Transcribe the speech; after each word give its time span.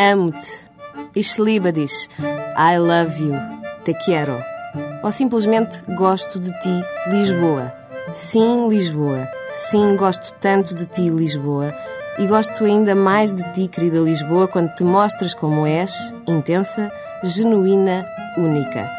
amo-te. 0.00 0.70
Ich 1.14 1.38
liebe. 1.38 1.68
I 2.56 2.78
love 2.78 3.22
you. 3.22 3.34
Te 3.84 3.92
quero. 3.92 4.42
Ou 5.02 5.12
simplesmente 5.12 5.82
gosto 5.94 6.38
de 6.40 6.50
ti, 6.60 6.84
Lisboa. 7.08 7.72
Sim, 8.14 8.68
Lisboa. 8.68 9.28
Sim, 9.48 9.96
gosto 9.96 10.32
tanto 10.40 10.74
de 10.74 10.86
ti, 10.86 11.10
Lisboa. 11.10 11.74
E 12.18 12.26
gosto 12.26 12.64
ainda 12.64 12.94
mais 12.94 13.32
de 13.32 13.42
ti, 13.52 13.68
querida 13.68 13.98
Lisboa, 13.98 14.48
quando 14.48 14.74
te 14.74 14.84
mostras 14.84 15.34
como 15.34 15.66
és, 15.66 15.92
intensa, 16.26 16.90
genuína, 17.22 18.06
única. 18.38 18.90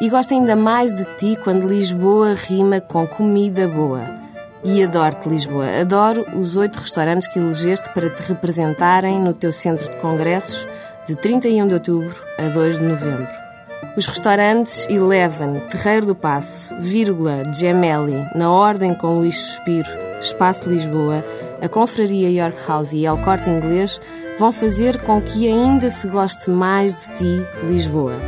E 0.00 0.08
gosto 0.08 0.34
ainda 0.34 0.56
mais 0.56 0.92
de 0.92 1.04
ti 1.16 1.36
quando 1.36 1.66
Lisboa 1.66 2.34
rima 2.34 2.80
com 2.80 3.06
comida 3.06 3.68
boa. 3.68 4.29
E 4.62 4.82
adoro-te, 4.84 5.28
Lisboa. 5.28 5.80
Adoro 5.80 6.26
os 6.38 6.56
oito 6.56 6.78
restaurantes 6.78 7.26
que 7.26 7.38
elegeste 7.38 7.92
para 7.94 8.10
te 8.10 8.20
representarem 8.22 9.18
no 9.18 9.32
teu 9.32 9.52
centro 9.52 9.90
de 9.90 9.96
congressos 9.96 10.68
de 11.06 11.16
31 11.16 11.66
de 11.66 11.74
outubro 11.74 12.22
a 12.38 12.48
2 12.48 12.78
de 12.78 12.84
novembro. 12.84 13.28
Os 13.96 14.06
restaurantes 14.06 14.86
Eleven, 14.90 15.60
Terreiro 15.70 16.06
do 16.06 16.14
Passo, 16.14 16.74
Vírgula, 16.78 17.42
Gemelli, 17.52 18.28
Na 18.34 18.50
Ordem 18.52 18.94
com 18.94 19.18
Luís 19.18 19.36
Suspiro, 19.36 19.88
Espaço 20.20 20.68
Lisboa, 20.68 21.24
a 21.62 21.68
Confraria 21.68 22.30
York 22.30 22.58
House 22.68 22.92
e 22.92 23.06
El 23.06 23.18
Corte 23.18 23.48
Inglês 23.48 23.98
vão 24.38 24.52
fazer 24.52 25.00
com 25.02 25.20
que 25.22 25.48
ainda 25.48 25.90
se 25.90 26.06
goste 26.06 26.50
mais 26.50 26.94
de 26.94 27.14
ti, 27.14 27.46
Lisboa. 27.66 28.20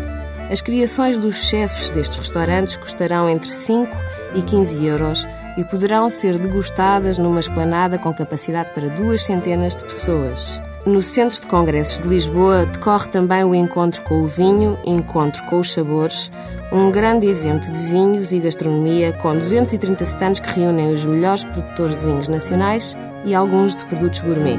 As 0.50 0.60
criações 0.60 1.18
dos 1.18 1.36
chefes 1.36 1.90
destes 1.90 2.18
restaurantes 2.18 2.76
custarão 2.76 3.28
entre 3.28 3.50
5 3.50 3.96
e 4.34 4.42
15 4.42 4.84
euros 4.84 5.26
e 5.56 5.64
poderão 5.64 6.08
ser 6.08 6.38
degustadas 6.38 7.18
numa 7.18 7.40
esplanada 7.40 7.98
com 7.98 8.12
capacidade 8.12 8.70
para 8.72 8.88
duas 8.88 9.22
centenas 9.22 9.76
de 9.76 9.84
pessoas. 9.84 10.62
No 10.84 11.00
Centro 11.00 11.40
de 11.40 11.46
Congressos 11.46 12.02
de 12.02 12.08
Lisboa 12.08 12.66
decorre 12.66 13.08
também 13.08 13.44
o 13.44 13.54
Encontro 13.54 14.02
com 14.02 14.22
o 14.22 14.26
Vinho, 14.26 14.76
Encontro 14.84 15.44
com 15.44 15.60
os 15.60 15.70
Sabores, 15.70 16.30
um 16.72 16.90
grande 16.90 17.28
evento 17.28 17.70
de 17.70 17.78
vinhos 17.78 18.32
e 18.32 18.40
gastronomia 18.40 19.12
com 19.12 19.34
230 19.34 20.02
stands 20.04 20.40
que 20.40 20.58
reúnem 20.58 20.92
os 20.92 21.06
melhores 21.06 21.44
produtores 21.44 21.96
de 21.96 22.04
vinhos 22.04 22.28
nacionais 22.28 22.96
e 23.24 23.34
alguns 23.34 23.76
de 23.76 23.84
produtos 23.86 24.20
gourmet. 24.22 24.58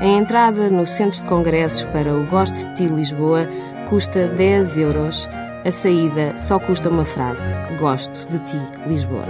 A 0.00 0.06
entrada 0.06 0.70
no 0.70 0.86
Centro 0.86 1.18
de 1.18 1.26
Congressos 1.26 1.84
para 1.86 2.14
o 2.14 2.24
Gosto 2.24 2.56
de 2.56 2.74
Ti 2.74 2.86
Lisboa 2.86 3.46
custa 3.86 4.28
10 4.28 4.78
euros. 4.78 5.28
A 5.66 5.70
saída 5.70 6.38
só 6.38 6.58
custa 6.58 6.88
uma 6.88 7.04
frase: 7.04 7.54
Gosto 7.78 8.26
de 8.28 8.38
Ti 8.38 8.58
Lisboa. 8.86 9.26